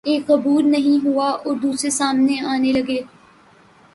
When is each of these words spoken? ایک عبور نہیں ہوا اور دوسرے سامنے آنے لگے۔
ایک 0.05 0.31
عبور 0.31 0.63
نہیں 0.63 1.05
ہوا 1.05 1.29
اور 1.29 1.55
دوسرے 1.55 1.89
سامنے 1.89 2.39
آنے 2.45 2.71
لگے۔ 2.71 3.01